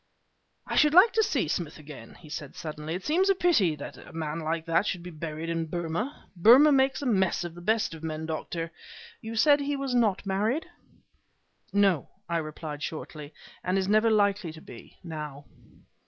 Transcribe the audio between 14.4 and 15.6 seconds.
to be, now."